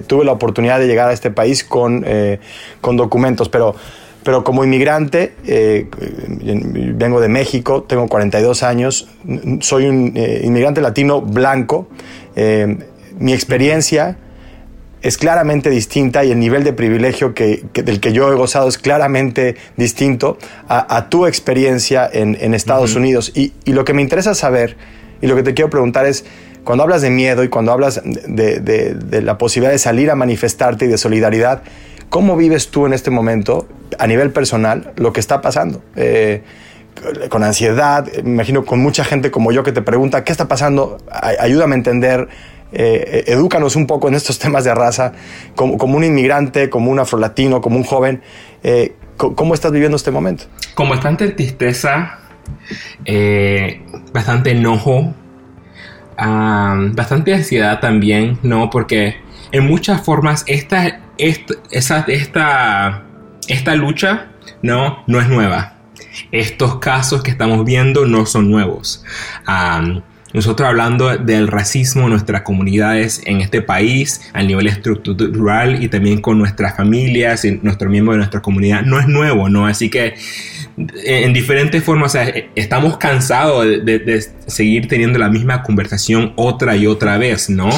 tuve 0.06 0.24
la 0.24 0.32
oportunidad 0.32 0.80
de 0.80 0.88
llegar 0.88 1.10
a 1.10 1.14
este 1.14 1.32
país 1.32 1.64
con, 1.64 2.06
con 2.82 2.98
documentos, 2.98 3.50
pero, 3.50 3.76
pero 4.24 4.44
como 4.44 4.64
inmigrante, 4.64 5.34
vengo 6.94 7.22
de 7.22 7.28
México, 7.28 7.84
tengo 7.84 8.08
42 8.08 8.62
años, 8.62 9.08
soy 9.62 9.88
un 9.88 10.14
inmigrante 10.16 10.82
latino 10.82 11.22
blanco, 11.22 11.88
mi 13.18 13.34
experiencia 13.34 14.18
es 15.06 15.20
claramente 15.20 15.70
distinta 15.70 16.26
y 16.26 16.32
el 16.32 16.40
nivel 16.40 16.64
de 16.64 16.74
privilegio 16.74 17.36
que, 17.36 17.64
del 17.74 18.00
que 18.00 18.12
yo 18.12 18.32
he 18.32 18.36
gozado 18.36 18.68
es 18.68 18.80
claramente 18.80 19.56
distinto 19.78 20.40
a, 20.68 21.10
tu 21.10 21.28
experiencia 21.28 22.10
en, 22.12 22.56
Estados 22.56 22.96
Unidos. 22.96 23.32
Y, 23.36 23.54
lo 23.72 23.86
que 23.86 23.94
me 23.94 24.02
interesa 24.02 24.34
saber 24.34 24.78
y 25.22 25.28
lo 25.28 25.36
que 25.36 25.44
te 25.44 25.54
quiero 25.54 25.70
preguntar 25.70 26.08
es, 26.08 26.26
cuando 26.64 26.84
hablas 26.84 27.04
de 27.04 27.12
miedo 27.12 27.44
y 27.44 27.50
cuando 27.50 27.72
hablas 27.72 28.02
de, 28.04 29.22
la 29.22 29.38
posibilidad 29.38 29.72
de 29.72 29.78
salir 29.78 30.10
a 30.10 30.16
manifestarte 30.16 30.86
y 30.86 30.88
de 30.88 30.98
solidaridad, 30.98 31.62
¿cómo 32.10 32.36
vives 32.36 32.70
tú 32.70 32.88
en 32.88 32.94
este 32.94 33.12
momento, 33.12 33.68
a 34.00 34.08
nivel 34.08 34.32
personal, 34.32 34.92
lo 34.96 35.14
que 35.14 35.20
está 35.20 35.40
pasando? 35.40 35.84
Eh, 35.96 36.42
con 37.30 37.44
ansiedad, 37.44 38.12
me 38.24 38.32
imagino 38.32 38.66
con 38.66 38.80
mucha 38.80 39.04
gente 39.04 39.30
como 39.30 39.52
yo 39.52 39.62
que 39.62 39.72
te 39.72 39.84
pregunta, 39.84 40.24
¿qué 40.24 40.32
está 40.32 40.48
pasando? 40.48 40.98
Ayúdame 41.12 41.76
a 41.76 41.78
entender 41.78 42.28
eh, 42.77 43.24
edúcanos 43.27 43.77
un 43.77 43.88
poco 43.88 44.10
en 44.10 44.15
estos 44.15 44.38
temas 44.46 44.65
de 44.65 44.75
raza, 44.75 45.13
como, 45.55 45.98
un 45.98 46.03
inmigrante, 46.03 46.70
como 46.70 46.91
un 46.91 47.00
afrolatino, 47.00 47.62
como 47.62 47.77
un 47.77 47.84
joven. 47.84 48.22
Eh, 48.63 48.94
¿Cómo 49.17 49.53
estás 49.53 49.72
viviendo 49.72 49.96
este 49.96 50.12
momento? 50.12 50.44
Con 50.74 50.89
bastante 50.89 51.29
tristeza, 51.29 52.20
eh, 53.05 53.82
bastante 54.12 54.51
enojo, 54.51 55.13
bastante 56.17 57.34
ansiedad 57.34 57.79
también, 57.79 58.38
¿no? 58.44 58.70
Porque 58.70 59.15
en 59.53 59.67
muchas 59.67 60.01
formas 60.01 60.44
esta, 60.48 61.00
esta, 61.17 62.03
esta, 62.10 63.03
esta 63.48 63.75
lucha, 63.75 64.27
¿no? 64.62 65.03
No 65.08 65.22
es 65.22 65.29
nueva. 65.29 65.75
Estos 66.32 66.79
casos 66.79 67.24
que 67.24 67.32
estamos 67.32 67.63
viendo 67.63 68.05
no 68.05 68.25
son 68.25 68.51
nuevos. 68.51 69.05
Nosotros 70.36 70.68
hablando 70.68 71.18
del 71.18 71.48
racismo 71.48 72.04
en 72.04 72.10
nuestras 72.10 72.42
comunidades 72.42 73.22
en 73.25 73.39
este 73.39 73.62
país, 73.62 74.20
a 74.34 74.44
nivel 74.44 74.68
estructural 74.68 75.82
y 75.82 75.88
también 75.88 76.20
con 76.20 76.38
nuestras 76.38 76.75
familias 76.75 77.46
y 77.46 77.60
nuestros 77.63 77.89
miembros 77.89 78.15
de 78.15 78.18
nuestra 78.18 78.42
comunidad, 78.42 78.82
no 78.84 79.00
es 79.00 79.08
nuevo, 79.08 79.48
¿no? 79.48 79.65
Así 79.65 79.89
que 79.89 80.15
en 80.77 81.32
diferentes 81.32 81.82
formas, 81.82 82.18
estamos 82.56 82.98
cansados 82.98 83.65
de, 83.65 84.25
seguir 84.46 84.89
teniendo 84.89 85.18
la 85.18 85.30
misma 85.30 85.63
conversación 85.63 86.34
otra 86.36 86.75
y 86.75 86.86
otra 86.86 87.18
vez, 87.18 87.50
¿no? 87.50 87.70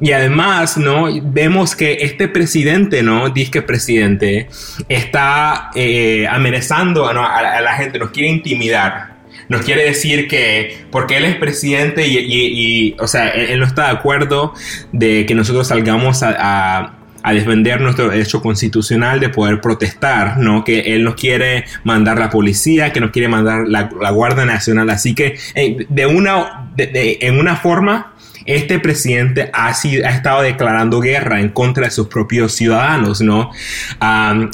y 0.00 0.12
además, 0.12 0.76
¿no? 0.76 1.08
Vemos 1.22 1.74
que 1.74 1.98
este 2.00 2.28
presidente, 2.28 3.02
¿no? 3.02 3.30
Dice 3.30 3.62
presidente, 3.62 4.48
está 4.88 5.70
eh, 5.74 6.26
amenazando 6.28 7.08
a, 7.08 7.12
la 7.60 7.72
gente, 7.74 7.98
nos 7.98 8.10
quiere 8.10 8.28
intimidar 8.28 9.13
nos 9.48 9.62
quiere 9.62 9.84
decir 9.84 10.28
que 10.28 10.84
porque 10.90 11.16
él 11.16 11.24
es 11.24 11.36
presidente 11.36 12.06
y, 12.06 12.96
o 12.98 13.06
sea, 13.06 13.28
él, 13.28 13.58
no 13.58 13.66
está 13.66 13.86
de 13.86 13.92
acuerdo 13.92 14.54
de 14.92 15.26
que 15.26 15.34
nosotros 15.34 15.68
salgamos 15.68 16.22
a, 16.22 16.98
defender 17.32 17.80
nuestro 17.80 18.10
derecho 18.10 18.42
constitucional 18.42 19.18
de 19.18 19.30
poder 19.30 19.62
protestar, 19.62 20.36
¿no? 20.36 20.62
Que 20.62 20.94
él 20.94 21.04
nos 21.04 21.14
quiere 21.14 21.64
mandar 21.82 22.18
la 22.18 22.28
policía, 22.28 22.92
que 22.92 23.00
nos 23.00 23.12
quiere 23.12 23.28
mandar 23.28 23.66
la, 23.66 24.10
Guardia 24.10 24.44
Nacional. 24.44 24.90
Así 24.90 25.14
que 25.14 25.38
eh, 25.54 25.86
de 25.88 26.06
una, 26.06 26.68
en 26.76 27.38
una 27.38 27.56
forma, 27.56 28.12
este 28.46 28.78
presidente 28.78 29.50
ha, 29.52 29.72
sido, 29.74 30.06
ha 30.06 30.10
estado 30.10 30.42
declarando 30.42 31.00
guerra 31.00 31.40
en 31.40 31.48
contra 31.48 31.84
de 31.84 31.90
sus 31.90 32.08
propios 32.08 32.52
ciudadanos, 32.52 33.20
¿no? 33.20 33.50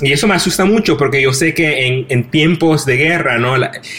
y 0.01 0.13
eso 0.13 0.27
me 0.27 0.35
asusta 0.35 0.65
mucho 0.65 0.97
porque 0.97 1.21
yo 1.23 1.33
sé 1.33 1.55
que 1.55 2.07
en, 2.09 2.25
tiempos 2.31 2.87
de 2.87 2.97
guerra, 2.97 3.39
¿no? 3.39 3.57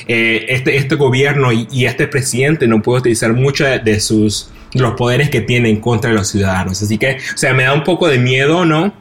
Eh, 0.07 0.45
este, 0.49 0.77
este 0.77 0.95
gobierno 0.95 1.51
y, 1.51 1.85
este 1.85 2.07
presidente 2.07 2.67
no 2.67 2.81
puede 2.81 2.99
utilizar 2.99 3.33
mucho 3.33 3.65
de, 3.65 3.99
sus 3.99 4.49
los 4.73 4.93
poderes 4.93 5.29
que 5.29 5.41
tiene 5.41 5.69
en 5.69 5.81
contra 5.81 6.11
de 6.11 6.15
los 6.15 6.29
ciudadanos. 6.29 6.81
Así 6.81 6.97
que, 6.97 7.17
o 7.33 7.37
sea, 7.37 7.53
me 7.53 7.63
da 7.63 7.73
un 7.73 7.83
poco 7.83 8.07
de 8.07 8.19
miedo, 8.19 8.65
¿no? 8.65 8.93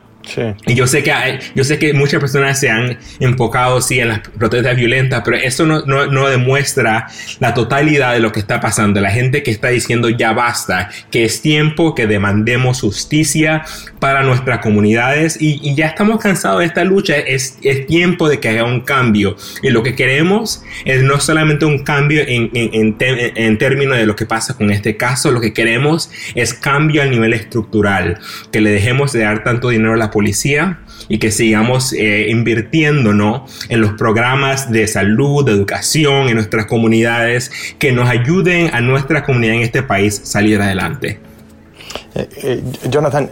Y 0.66 0.74
yo 0.74 0.86
sé 0.86 1.02
que 1.02 1.12
yo 1.54 1.64
sé 1.64 1.78
que 1.78 1.92
muchas 1.92 2.20
personas 2.20 2.60
se 2.60 2.70
han 2.70 2.98
enfocado 3.20 3.80
sí 3.80 4.00
en 4.00 4.08
las 4.08 4.20
protestas 4.20 4.76
violentas, 4.76 5.22
pero 5.24 5.36
eso 5.36 5.66
no, 5.66 5.82
no, 5.86 6.06
no, 6.06 6.28
demuestra 6.28 7.08
la 7.40 7.54
totalidad 7.54 8.12
de 8.12 8.20
lo 8.20 8.30
que 8.30 8.40
está 8.40 8.60
pasando. 8.60 9.00
La 9.00 9.10
gente 9.10 9.42
que 9.42 9.50
está 9.50 9.68
diciendo 9.68 10.08
ya 10.10 10.32
basta, 10.32 10.90
que 11.10 11.24
es 11.24 11.42
tiempo 11.42 11.94
que 11.94 12.06
demandemos 12.06 12.80
justicia 12.80 13.64
para 13.98 14.22
nuestras 14.22 14.60
comunidades 14.60 15.36
y, 15.40 15.74
ya 15.74 15.86
estamos 15.86 16.20
cansados 16.20 16.60
de 16.60 16.66
esta 16.66 16.84
lucha. 16.84 17.16
Es, 17.16 17.58
es, 17.62 17.86
tiempo 17.86 18.28
de 18.28 18.38
que 18.38 18.48
haya 18.48 18.64
un 18.64 18.82
cambio. 18.82 19.36
Y 19.62 19.70
lo 19.70 19.82
que 19.82 19.94
queremos 19.94 20.62
es 20.84 21.02
no 21.02 21.18
solamente 21.18 21.64
un 21.64 21.82
cambio 21.82 22.22
en, 22.26 22.50
en, 22.54 22.96
en 23.00 23.58
términos 23.58 23.96
de 23.96 24.06
lo 24.06 24.14
que 24.16 24.26
pasa 24.26 24.54
con 24.54 24.70
este 24.70 24.96
caso, 24.96 25.30
lo 25.30 25.40
que 25.40 25.52
queremos 25.52 26.10
es 26.34 26.54
cambio 26.54 27.02
a 27.02 27.06
nivel 27.06 27.32
estructural, 27.32 28.18
que 28.52 28.60
le 28.60 28.70
dejemos 28.70 29.12
de 29.12 29.20
dar 29.20 29.42
tanto 29.42 29.70
dinero 29.70 29.94
a 29.94 30.10
policía 30.11 30.81
y 31.09 31.19
que 31.19 31.31
sigamos 31.31 31.93
eh, 31.93 32.29
invirtiendo 32.31 33.12
¿no? 33.12 33.47
en 33.69 33.81
los 33.81 33.93
programas 33.93 34.71
de 34.71 34.87
salud, 34.87 35.45
de 35.45 35.52
educación, 35.52 36.29
en 36.29 36.37
nuestras 36.37 36.67
comunidades, 36.67 37.50
que 37.79 37.93
nos 37.93 38.09
ayuden 38.09 38.71
a 38.75 38.81
nuestra 38.81 39.25
comunidad 39.25 39.57
en 39.57 39.62
este 39.62 39.83
país 39.83 40.21
salir 40.25 40.61
adelante. 40.61 41.21
Eh, 42.14 42.29
eh, 42.43 42.62
Jonathan, 42.88 43.31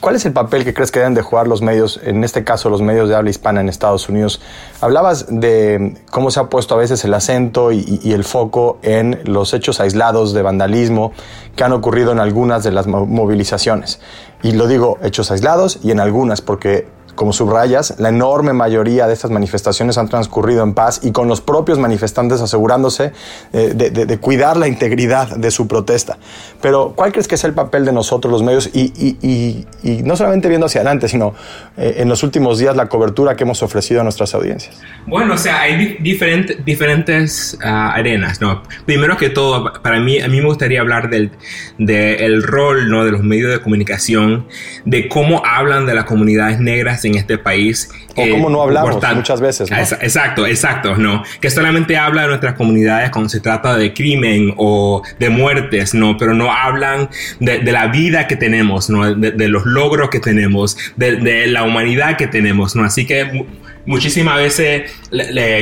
¿cuál 0.00 0.16
es 0.16 0.24
el 0.26 0.32
papel 0.32 0.64
que 0.64 0.74
crees 0.74 0.90
que 0.90 0.98
deben 0.98 1.14
de 1.14 1.22
jugar 1.22 1.46
los 1.46 1.62
medios, 1.62 2.00
en 2.02 2.24
este 2.24 2.44
caso 2.44 2.70
los 2.70 2.82
medios 2.82 3.08
de 3.08 3.14
habla 3.14 3.30
hispana 3.30 3.60
en 3.60 3.68
Estados 3.68 4.08
Unidos? 4.08 4.40
Hablabas 4.80 5.26
de 5.28 5.96
cómo 6.10 6.30
se 6.30 6.40
ha 6.40 6.44
puesto 6.44 6.74
a 6.74 6.78
veces 6.78 7.04
el 7.04 7.14
acento 7.14 7.72
y, 7.72 8.00
y 8.02 8.12
el 8.12 8.24
foco 8.24 8.78
en 8.82 9.20
los 9.24 9.54
hechos 9.54 9.80
aislados 9.80 10.32
de 10.32 10.42
vandalismo 10.42 11.12
que 11.54 11.64
han 11.64 11.72
ocurrido 11.72 12.12
en 12.12 12.18
algunas 12.18 12.64
de 12.64 12.72
las 12.72 12.86
movilizaciones. 12.86 14.00
Y 14.42 14.52
lo 14.52 14.66
digo, 14.66 14.98
hechos 15.02 15.30
aislados 15.30 15.78
y 15.82 15.90
en 15.90 16.00
algunas, 16.00 16.40
porque 16.40 16.88
como 17.14 17.32
subrayas, 17.32 17.94
la 17.98 18.08
enorme 18.08 18.52
mayoría 18.52 19.06
de 19.06 19.12
estas 19.12 19.30
manifestaciones 19.30 19.98
han 19.98 20.08
transcurrido 20.08 20.62
en 20.62 20.74
paz 20.74 21.00
y 21.02 21.12
con 21.12 21.28
los 21.28 21.40
propios 21.40 21.78
manifestantes 21.78 22.40
asegurándose 22.40 23.12
eh, 23.52 23.74
de, 23.74 24.18
cuidar 24.18 24.56
la 24.56 24.68
integridad 24.68 25.36
de 25.36 25.50
su 25.50 25.66
protesta. 25.66 26.18
Pero, 26.60 26.92
¿cuál 26.96 27.12
crees 27.12 27.28
que 27.28 27.34
es 27.34 27.44
el 27.44 27.54
papel 27.54 27.84
de 27.84 27.92
nosotros 27.92 28.32
los 28.32 28.42
medios 28.42 28.70
y, 28.72 29.66
no 30.04 30.16
solamente 30.16 30.48
viendo 30.48 30.66
hacia 30.66 30.80
adelante, 30.80 31.08
sino 31.08 31.34
eh, 31.76 31.96
en 31.98 32.08
los 32.08 32.22
últimos 32.22 32.58
días 32.58 32.76
la 32.76 32.86
cobertura 32.86 33.36
que 33.36 33.44
hemos 33.44 33.62
ofrecido 33.62 34.00
a 34.00 34.04
nuestras 34.04 34.34
audiencias? 34.34 34.80
Bueno, 35.06 35.34
o 35.34 35.38
sea, 35.38 35.62
hay 35.62 35.96
diferentes 36.00 36.64
diferentes 36.64 37.58
ah, 37.62 37.92
arenas, 37.94 38.40
¿no? 38.40 38.62
Primero 38.86 39.16
que 39.16 39.30
todo, 39.30 39.72
para 39.82 40.00
mí, 40.00 40.20
a 40.20 40.28
mí 40.28 40.40
me 40.40 40.46
gustaría 40.46 40.80
hablar 40.80 41.10
del 41.10 41.30
de 41.78 42.40
rol, 42.42 42.90
¿no? 42.90 43.04
De 43.04 43.12
los 43.12 43.22
medios 43.22 43.50
de 43.52 43.60
comunicación, 43.60 44.46
de 44.84 45.08
cómo 45.08 45.42
hablan 45.44 45.86
de 45.86 45.94
las 45.94 46.04
comunidades 46.04 46.60
negras 46.60 47.04
este 47.16 47.38
país. 47.38 47.90
O 48.16 48.28
como 48.28 48.50
no 48.50 48.62
hablamos 48.62 48.98
muchas 49.14 49.40
veces. 49.40 49.70
Exacto, 49.70 50.46
exacto, 50.46 50.96
¿no? 50.96 51.22
Que 51.40 51.50
solamente 51.50 51.96
habla 51.96 52.22
de 52.22 52.28
nuestras 52.28 52.54
comunidades 52.54 53.10
cuando 53.10 53.28
se 53.28 53.40
trata 53.40 53.76
de 53.76 53.94
crimen 53.94 54.54
o 54.56 55.02
de 55.18 55.30
muertes, 55.30 55.94
¿no? 55.94 56.16
Pero 56.16 56.34
no 56.34 56.52
hablan 56.52 57.08
de, 57.38 57.62
la 57.70 57.86
vida 57.88 58.26
que 58.26 58.36
tenemos, 58.36 58.90
¿no? 58.90 59.14
De, 59.14 59.48
los 59.48 59.64
logros 59.66 60.10
que 60.10 60.20
tenemos, 60.20 60.76
de, 60.96 61.46
la 61.46 61.62
humanidad 61.64 62.16
que 62.16 62.26
tenemos, 62.26 62.76
¿no? 62.76 62.84
Así 62.84 63.06
que 63.06 63.46
muchísimas 63.86 64.36
veces 64.36 64.90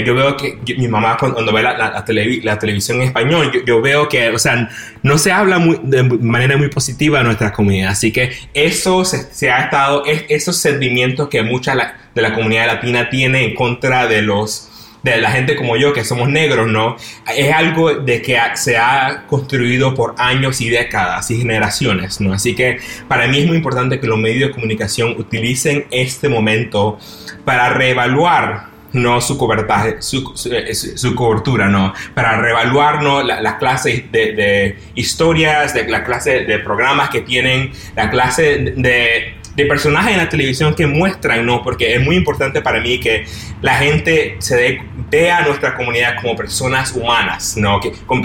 yo 0.04 0.14
veo 0.14 0.36
que 0.36 0.58
mi 0.76 0.88
mamá 0.88 1.16
cuando 1.18 1.52
ve 1.52 1.62
la, 1.62 2.04
televisión 2.04 3.00
en 3.00 3.08
español, 3.08 3.50
yo, 3.64 3.80
veo 3.80 4.08
que, 4.08 4.30
o 4.30 4.38
sea, 4.38 4.68
no 5.02 5.18
se 5.18 5.32
habla 5.32 5.58
de 5.82 6.02
manera 6.02 6.56
muy 6.56 6.68
positiva 6.68 7.18
de 7.18 7.24
nuestra 7.24 7.52
comunidad. 7.52 7.90
Así 7.90 8.12
que 8.12 8.32
eso 8.54 9.04
se, 9.04 9.50
ha 9.50 9.64
estado, 9.64 10.04
esos 10.06 10.56
sentimientos 10.56 11.28
que 11.28 11.42
mucha 11.42 11.74
de 12.14 12.22
la 12.22 12.34
comunidad 12.34 12.66
latina 12.66 13.10
tiene 13.10 13.44
en 13.44 13.54
contra 13.54 14.06
de 14.06 14.22
los 14.22 14.67
de 15.02 15.18
la 15.18 15.30
gente 15.30 15.56
como 15.56 15.76
yo, 15.76 15.92
que 15.92 16.04
somos 16.04 16.28
negros, 16.28 16.68
¿no? 16.68 16.96
Es 17.34 17.52
algo 17.52 17.94
de 17.94 18.20
que 18.22 18.38
se 18.54 18.76
ha 18.76 19.24
construido 19.26 19.94
por 19.94 20.14
años 20.18 20.60
y 20.60 20.68
décadas 20.68 21.30
y 21.30 21.38
generaciones, 21.38 22.20
¿no? 22.20 22.32
Así 22.32 22.54
que 22.54 22.78
para 23.06 23.28
mí 23.28 23.38
es 23.38 23.46
muy 23.46 23.56
importante 23.56 24.00
que 24.00 24.06
los 24.06 24.18
medios 24.18 24.48
de 24.48 24.54
comunicación 24.54 25.14
utilicen 25.18 25.86
este 25.90 26.28
momento 26.28 26.98
para 27.44 27.70
reevaluar 27.70 28.68
no 28.92 29.20
su 29.20 29.36
cobertaje, 29.36 30.00
su, 30.00 30.32
su, 30.34 31.14
cobertura, 31.14 31.68
no, 31.68 31.92
para 32.14 32.40
reevaluar 32.40 33.02
¿no? 33.02 33.22
las 33.22 33.54
clases 33.56 34.10
de, 34.10 34.32
de, 34.32 34.78
historias, 34.94 35.74
de 35.74 35.86
la 35.88 36.04
clase 36.04 36.40
de 36.46 36.58
programas 36.58 37.10
que 37.10 37.20
tienen, 37.20 37.70
la 37.94 38.10
clase 38.10 38.72
de 38.76 39.34
de 39.58 39.66
personajes 39.66 40.12
en 40.12 40.18
la 40.18 40.28
televisión 40.28 40.72
que 40.72 40.86
muestran, 40.86 41.44
¿no? 41.44 41.62
Porque 41.64 41.92
es 41.92 42.00
muy 42.00 42.14
importante 42.14 42.62
para 42.62 42.80
mí 42.80 43.00
que 43.00 43.24
la 43.60 43.74
gente 43.74 44.36
se 44.38 44.78
vea 45.10 45.38
a 45.38 45.42
nuestra 45.42 45.76
comunidad 45.76 46.14
como 46.22 46.36
personas 46.36 46.92
humanas, 46.92 47.56
¿no? 47.56 47.80
Que, 47.80 47.90
con, 48.06 48.22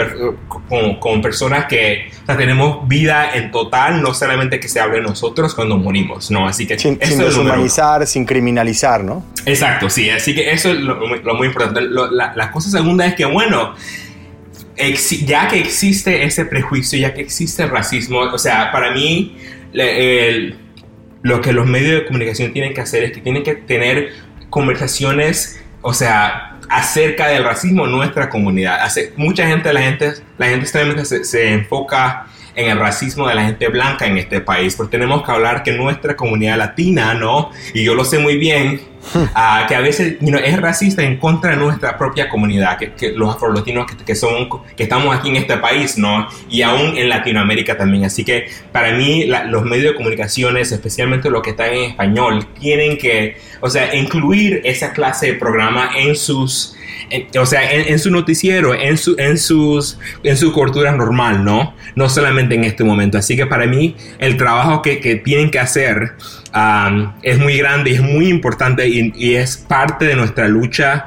con, 0.99 1.21
personas 1.23 1.65
que 1.65 2.11
tenemos 2.27 2.87
vida 2.87 3.31
en 3.33 3.49
total, 3.49 4.03
no 4.03 4.13
solamente 4.13 4.59
que 4.59 4.69
se 4.69 4.79
hable 4.79 4.97
de 4.97 5.01
nosotros 5.01 5.55
cuando 5.55 5.75
morimos, 5.75 6.29
¿no? 6.29 6.47
Así 6.47 6.67
que 6.67 6.77
sin, 6.77 6.99
sin 7.01 7.17
deshumanizar, 7.17 8.05
sin 8.05 8.25
criminalizar, 8.25 9.03
¿no? 9.03 9.25
Exacto, 9.47 9.89
sí. 9.89 10.11
Así 10.11 10.35
que 10.35 10.51
eso 10.51 10.71
es 10.71 10.81
lo, 10.81 10.97
muy 11.35 11.47
importante. 11.47 11.81
la, 11.81 12.51
cosa 12.51 12.69
segunda 12.69 13.07
es 13.07 13.15
que, 13.15 13.25
bueno, 13.25 13.73
ya 15.25 15.47
que 15.47 15.59
existe 15.59 16.23
ese 16.25 16.45
prejuicio, 16.45 16.99
ya 16.99 17.11
que 17.11 17.21
existe 17.21 17.63
el 17.63 17.69
racismo, 17.69 18.19
o 18.19 18.37
sea, 18.37 18.71
para 18.71 18.91
mí 18.91 19.35
el 19.73 20.62
lo 21.23 21.41
que 21.41 21.53
los 21.53 21.65
medios 21.65 22.01
de 22.01 22.05
comunicación 22.05 22.53
tienen 22.53 22.73
que 22.73 22.81
hacer 22.81 23.03
es 23.03 23.11
que 23.13 23.21
tienen 23.21 23.43
que 23.43 23.55
tener 23.55 24.11
conversaciones, 24.49 25.63
o 25.81 25.93
sea, 25.93 26.59
acerca 26.69 27.29
del 27.29 27.43
racismo 27.43 27.85
en 27.85 27.91
nuestra 27.91 28.29
comunidad. 28.29 28.79
Mucha 29.15 29.47
gente, 29.47 29.73
la 29.73 29.81
gente, 29.81 30.13
la 30.37 30.47
gente 30.47 30.65
solamente 30.65 31.05
se, 31.05 31.23
se 31.23 31.51
enfoca 31.53 32.27
en 32.55 32.69
el 32.69 32.77
racismo 32.77 33.27
de 33.27 33.35
la 33.35 33.45
gente 33.45 33.67
blanca 33.69 34.05
en 34.05 34.17
este 34.17 34.41
país, 34.41 34.75
porque 34.75 34.97
tenemos 34.97 35.23
que 35.23 35.31
hablar 35.31 35.63
que 35.63 35.71
nuestra 35.71 36.15
comunidad 36.15 36.57
latina, 36.57 37.13
¿no? 37.13 37.51
Y 37.73 37.83
yo 37.83 37.95
lo 37.95 38.05
sé 38.05 38.19
muy 38.19 38.37
bien, 38.37 38.81
uh, 39.15 39.67
que 39.67 39.75
a 39.75 39.79
veces 39.81 40.17
es 40.21 40.61
racista 40.61 41.03
en 41.03 41.17
contra 41.17 41.51
de 41.51 41.57
nuestra 41.57 41.97
propia 41.97 42.29
comunidad, 42.29 42.77
que, 42.77 42.93
que 42.93 43.11
los 43.11 43.35
afrolatinos 43.35 43.85
que, 43.85 44.03
que, 44.03 44.15
son, 44.15 44.49
que 44.75 44.83
estamos 44.83 45.15
aquí 45.15 45.29
en 45.29 45.37
este 45.37 45.57
país, 45.57 45.97
¿no? 45.97 46.27
Y 46.49 46.61
aún 46.61 46.97
en 46.97 47.09
Latinoamérica 47.09 47.77
también. 47.77 48.05
Así 48.05 48.23
que 48.23 48.47
para 48.71 48.93
mí 48.93 49.25
los 49.25 49.63
medios 49.63 49.91
de 49.91 49.95
comunicaciones, 49.95 50.71
especialmente 50.71 51.29
los 51.29 51.41
que 51.41 51.51
están 51.51 51.73
en 51.73 51.91
español, 51.91 52.47
tienen 52.59 52.97
que, 52.97 53.37
o 53.61 53.69
sea, 53.69 53.95
incluir 53.95 54.61
esa 54.63 54.93
clase 54.93 55.27
de 55.27 55.33
programa 55.33 55.91
en 55.97 56.15
sus 56.15 56.75
o 57.39 57.45
sea, 57.45 57.71
en, 57.71 57.99
su 57.99 58.09
noticiero, 58.11 58.73
en 58.73 58.97
su, 58.97 59.15
en, 59.17 59.37
sus, 59.37 59.99
en 60.23 60.37
su 60.37 60.51
cobertura 60.51 60.91
normal, 60.91 61.43
¿no? 61.43 61.75
No 61.95 62.09
solamente 62.09 62.55
en 62.55 62.63
este 62.63 62.83
momento. 62.83 63.17
Así 63.17 63.35
que 63.35 63.45
para 63.45 63.67
mí 63.67 63.95
el 64.19 64.37
trabajo 64.37 64.81
que, 64.81 64.99
que 64.99 65.15
tienen 65.17 65.51
que 65.51 65.59
hacer 65.59 66.13
um, 66.55 67.13
es 67.21 67.37
muy 67.37 67.57
grande 67.57 67.91
y 67.91 67.95
es 67.95 68.01
muy 68.01 68.29
importante 68.29 68.81
y, 68.99 69.13
y 69.15 69.35
es 69.35 69.57
parte 69.57 70.05
de 70.05 70.15
nuestra 70.15 70.47
lucha 70.47 71.05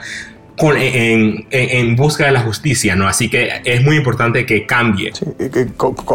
en, 0.58 1.96
busca 1.96 2.26
de 2.26 2.32
la 2.32 2.40
justicia, 2.40 2.96
¿no? 2.96 3.06
Así 3.06 3.28
que 3.28 3.48
es 3.64 3.84
muy 3.84 3.96
importante 3.96 4.46
que 4.46 4.66
cambie. 4.66 5.12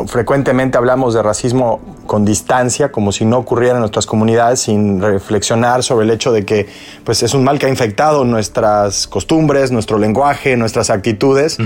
frecuentemente 0.07 0.77
hablamos 0.77 1.13
de 1.13 1.21
racismo 1.21 1.79
con 2.07 2.25
distancia, 2.25 2.91
como 2.91 3.11
si 3.11 3.25
no 3.25 3.37
ocurriera 3.37 3.75
en 3.75 3.81
nuestras 3.81 4.05
comunidades, 4.05 4.61
sin 4.61 5.01
reflexionar 5.01 5.83
sobre 5.83 6.05
el 6.05 6.11
hecho 6.11 6.31
de 6.31 6.45
que 6.45 6.67
pues, 7.03 7.23
es 7.23 7.33
un 7.33 7.43
mal 7.43 7.59
que 7.59 7.67
ha 7.67 7.69
infectado 7.69 8.25
nuestras 8.25 9.07
costumbres, 9.07 9.71
nuestro 9.71 9.97
lenguaje, 9.97 10.57
nuestras 10.57 10.89
actitudes, 10.89 11.57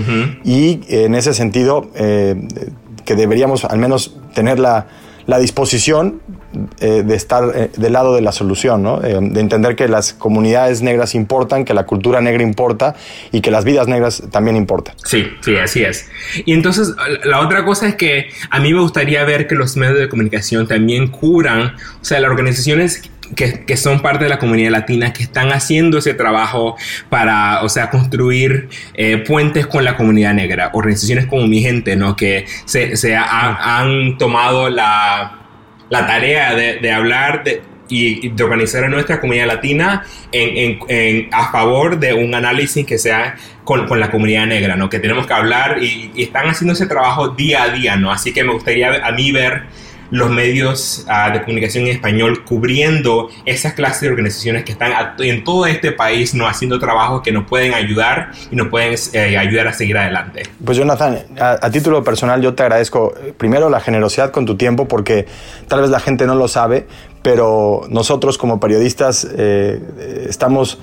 y 0.43 0.81
en 0.89 1.15
ese 1.15 1.33
sentido 1.33 1.89
eh, 1.95 2.35
que 3.05 3.15
deberíamos 3.15 3.65
al 3.65 3.77
menos 3.77 4.17
tener 4.33 4.59
la, 4.59 4.87
la 5.27 5.39
disposición 5.39 6.21
eh, 6.79 7.03
de 7.05 7.15
estar 7.15 7.43
eh, 7.55 7.71
del 7.75 7.93
lado 7.93 8.15
de 8.15 8.21
la 8.21 8.31
solución, 8.31 8.83
¿no? 8.83 9.03
Eh, 9.03 9.17
de 9.19 9.39
entender 9.39 9.75
que 9.75 9.87
las 9.87 10.13
comunidades 10.13 10.81
negras 10.81 11.15
importan, 11.15 11.65
que 11.65 11.73
la 11.73 11.85
cultura 11.85 12.21
negra 12.21 12.43
importa 12.43 12.95
y 13.31 13.41
que 13.41 13.51
las 13.51 13.65
vidas 13.65 13.87
negras 13.87 14.23
también 14.31 14.55
importan. 14.55 14.95
Sí, 15.03 15.27
sí, 15.41 15.57
así 15.57 15.83
es. 15.83 16.09
Y 16.45 16.53
entonces 16.53 16.93
la 17.23 17.41
otra 17.41 17.65
cosa 17.65 17.87
es 17.87 17.95
que 17.95 18.29
a 18.49 18.59
mí 18.59 18.73
me 18.73 18.79
gustaría 18.79 19.23
ver 19.25 19.47
que 19.47 19.55
los 19.55 19.75
medios 19.77 19.97
de 19.97 20.09
comunicación 20.09 20.67
también 20.67 21.07
curan, 21.07 21.75
o 22.01 22.05
sea, 22.05 22.19
las 22.19 22.29
organizaciones 22.29 23.03
que, 23.35 23.77
son 23.77 24.01
parte 24.01 24.23
de 24.23 24.29
la 24.29 24.39
comunidad 24.39 24.71
latina 24.71 25.13
que 25.13 25.23
están 25.23 25.51
haciendo 25.51 25.97
ese 25.97 26.13
trabajo 26.13 26.75
para, 27.09 27.63
o 27.63 27.69
sea, 27.69 27.89
construir 27.89 28.69
puentes 29.27 29.67
con 29.67 29.83
la 29.83 29.95
comunidad 29.97 30.33
negra. 30.33 30.71
Organizaciones 30.73 31.25
como 31.25 31.47
Mi 31.47 31.61
Gente, 31.61 31.95
¿no? 31.95 32.15
Que 32.15 32.45
se, 32.65 32.95
se 32.95 33.15
han 33.15 34.17
tomado 34.17 34.69
la 34.69 35.45
la 35.89 36.07
tarea 36.07 36.55
de, 36.55 36.91
hablar 36.91 37.43
y, 37.87 38.29
de 38.29 38.43
organizar 38.43 38.83
a 38.83 38.89
nuestra 38.89 39.19
comunidad 39.19 39.47
latina 39.47 40.03
en, 40.31 41.29
a 41.31 41.51
favor 41.51 41.99
de 41.99 42.13
un 42.13 42.33
análisis 42.33 42.85
que 42.85 42.97
sea 42.97 43.35
con, 43.63 43.87
la 43.99 44.09
comunidad 44.11 44.47
negra, 44.47 44.75
¿no? 44.75 44.89
Que 44.89 44.99
tenemos 44.99 45.27
que 45.27 45.33
hablar 45.33 45.81
y, 45.81 46.11
están 46.17 46.47
haciendo 46.47 46.73
ese 46.73 46.87
trabajo 46.87 47.29
día 47.29 47.63
a 47.63 47.69
día, 47.69 47.95
¿no? 47.95 48.11
Así 48.11 48.33
que 48.33 48.43
me 48.43 48.53
gustaría 48.53 49.05
a 49.05 49.11
mí 49.11 49.31
ver 49.31 49.63
los 50.11 50.29
medios 50.29 51.05
uh, 51.07 51.33
de 51.33 51.41
comunicación 51.41 51.85
en 51.85 51.91
español 51.91 52.43
cubriendo 52.43 53.29
esas 53.45 53.73
clases 53.73 54.01
de 54.01 54.09
organizaciones 54.09 54.63
que 54.63 54.71
están 54.71 54.91
en 55.19 55.43
todo 55.43 55.65
este 55.65 55.91
país 55.91 56.33
no 56.33 56.47
haciendo 56.47 56.79
trabajos 56.79 57.21
que 57.21 57.31
nos 57.31 57.45
pueden 57.45 57.73
ayudar 57.73 58.31
y 58.51 58.55
nos 58.55 58.67
pueden 58.67 58.95
eh, 59.13 59.37
ayudar 59.37 59.67
a 59.67 59.73
seguir 59.73 59.97
adelante. 59.97 60.43
Pues 60.63 60.77
Jonathan, 60.77 61.19
a, 61.39 61.69
título 61.69 62.03
personal 62.03 62.41
yo 62.41 62.53
te 62.53 62.63
agradezco 62.63 63.13
eh, 63.17 63.33
primero 63.35 63.69
la 63.69 63.79
generosidad 63.79 64.31
con 64.31 64.45
tu 64.45 64.55
tiempo 64.55 64.87
porque 64.87 65.25
tal 65.67 65.81
vez 65.81 65.89
la 65.89 65.99
gente 65.99 66.25
no 66.25 66.35
lo 66.35 66.47
sabe, 66.47 66.87
pero 67.21 67.83
nosotros 67.89 68.37
como 68.37 68.59
periodistas 68.59 69.27
eh, 69.37 69.79
estamos 70.29 70.79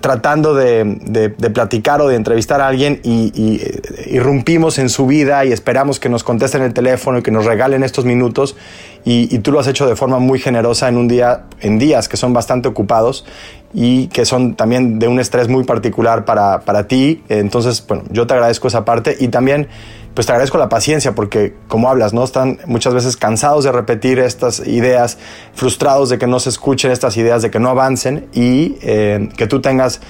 tratando 0.00 0.54
de, 0.54 1.34
platicar 1.52 2.00
o 2.00 2.08
de 2.08 2.16
entrevistar 2.16 2.60
a 2.60 2.68
alguien 2.68 3.00
y, 3.02 3.60
eh, 3.60 4.06
irrumpimos 4.06 4.78
en 4.78 4.88
su 4.88 5.06
vida 5.06 5.44
y 5.44 5.52
esperamos 5.52 5.98
que 5.98 6.08
nos 6.08 6.22
contesten 6.22 6.62
el 6.62 6.74
teléfono 6.74 7.18
y 7.18 7.22
que 7.22 7.30
nos 7.30 7.44
regalen 7.44 7.82
estos 7.82 8.04
minutos 8.04 8.56
y, 9.04 9.38
tú 9.38 9.52
lo 9.52 9.60
has 9.60 9.66
hecho 9.66 9.86
de 9.86 9.96
forma 9.96 10.18
muy 10.18 10.38
generosa 10.38 10.88
en 10.88 10.96
un 10.96 11.08
día, 11.08 11.44
en 11.60 11.78
días 11.78 12.08
que 12.08 12.16
son 12.16 12.32
bastante 12.32 12.68
ocupados 12.68 13.24
y 13.72 14.06
que 14.08 14.24
son 14.24 14.54
también 14.54 14.98
de 14.98 15.08
un 15.08 15.18
estrés 15.18 15.48
muy 15.48 15.64
particular 15.64 16.24
para, 16.24 16.60
para 16.60 16.86
ti. 16.86 17.22
Entonces, 17.28 17.84
bueno, 17.86 18.04
yo 18.10 18.26
te 18.26 18.34
agradezco 18.34 18.68
esa 18.68 18.84
parte 18.84 19.16
y 19.18 19.28
también 19.28 19.68
pues 20.14 20.26
te 20.26 20.32
agradezco 20.32 20.58
la 20.58 20.68
paciencia 20.68 21.14
porque, 21.14 21.54
como 21.68 21.88
hablas, 21.88 22.12
¿no? 22.12 22.24
Están 22.24 22.60
muchas 22.66 22.94
veces 22.94 23.16
cansados 23.16 23.64
de 23.64 23.72
repetir 23.72 24.18
estas 24.18 24.66
ideas, 24.66 25.18
frustrados 25.54 26.08
de 26.08 26.18
que 26.18 26.26
no 26.26 26.40
se 26.40 26.48
escuchen 26.50 26.90
estas 26.90 27.16
ideas, 27.16 27.42
de 27.42 27.50
que 27.50 27.58
no 27.58 27.68
avancen 27.68 28.26
y 28.32 28.76
eh, 28.82 29.28
que 29.36 29.46
tú 29.46 29.60
tengas 29.60 30.00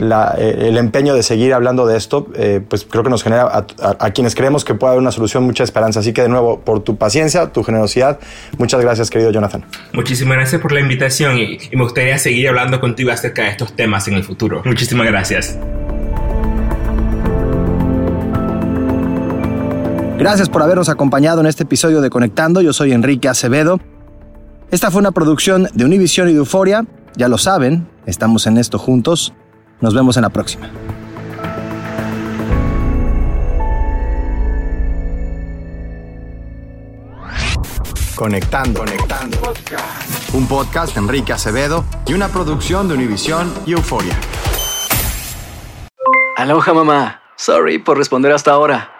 eh, 0.00 0.68
el 0.68 0.78
empeño 0.78 1.14
de 1.14 1.22
seguir 1.22 1.52
hablando 1.52 1.86
de 1.86 1.96
esto, 1.98 2.28
eh, 2.34 2.60
pues 2.66 2.86
creo 2.88 3.04
que 3.04 3.10
nos 3.10 3.22
genera 3.22 3.66
a, 3.80 4.10
quienes 4.12 4.34
creemos 4.34 4.64
que 4.64 4.74
puede 4.74 4.92
haber 4.92 5.02
una 5.02 5.12
solución 5.12 5.44
mucha 5.44 5.62
esperanza. 5.62 6.00
Así 6.00 6.12
que 6.12 6.22
de 6.22 6.28
nuevo, 6.28 6.60
por 6.60 6.82
tu 6.82 6.96
paciencia, 6.96 7.52
tu 7.52 7.62
generosidad, 7.62 8.18
muchas 8.56 8.80
gracias, 8.80 9.10
querido 9.10 9.30
Jonathan. 9.30 9.64
Muchísimas 9.92 10.36
gracias 10.36 10.60
por 10.60 10.72
la 10.72 10.80
invitación 10.80 11.38
y, 11.38 11.58
y 11.70 11.76
me 11.76 11.82
gustaría 11.82 12.16
seguir 12.18 12.48
hablando 12.48 12.80
contigo 12.80 13.10
acerca 13.10 13.42
de 13.42 13.50
estos 13.50 13.76
temas 13.76 14.08
en 14.08 14.14
el 14.14 14.24
futuro. 14.24 14.62
Muchísimas 14.64 15.06
gracias. 15.06 15.58
Gracias 20.20 20.50
por 20.50 20.62
habernos 20.62 20.90
acompañado 20.90 21.40
en 21.40 21.46
este 21.46 21.62
episodio 21.62 22.02
de 22.02 22.10
Conectando. 22.10 22.60
Yo 22.60 22.74
soy 22.74 22.92
Enrique 22.92 23.26
Acevedo. 23.26 23.80
Esta 24.70 24.90
fue 24.90 25.00
una 25.00 25.12
producción 25.12 25.66
de 25.72 25.86
Univision 25.86 26.28
y 26.28 26.32
de 26.32 26.40
Euforia. 26.40 26.84
Ya 27.16 27.26
lo 27.26 27.38
saben, 27.38 27.88
estamos 28.04 28.46
en 28.46 28.58
esto 28.58 28.78
juntos. 28.78 29.32
Nos 29.80 29.94
vemos 29.94 30.18
en 30.18 30.22
la 30.24 30.28
próxima. 30.28 30.68
Conectando. 38.14 38.80
Conectando. 38.80 39.38
Un 40.34 40.46
podcast 40.46 40.92
de 40.96 41.00
Enrique 41.00 41.32
Acevedo 41.32 41.86
y 42.06 42.12
una 42.12 42.28
producción 42.28 42.88
de 42.88 42.94
Univision 42.94 43.50
y 43.64 43.72
Euforia. 43.72 44.14
Aloha 46.36 46.74
mamá. 46.74 47.22
Sorry 47.36 47.78
por 47.78 47.96
responder 47.96 48.32
hasta 48.32 48.50
ahora. 48.50 48.99